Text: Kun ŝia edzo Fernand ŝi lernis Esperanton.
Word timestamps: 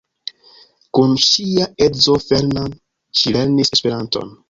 Kun 0.99 1.13
ŝia 1.27 1.69
edzo 1.89 2.17
Fernand 2.25 2.83
ŝi 3.21 3.39
lernis 3.39 3.79
Esperanton. 3.79 4.39